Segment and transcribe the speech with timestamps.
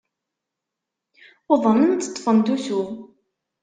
[1.53, 2.81] Uḍnent, ṭṭfent usu.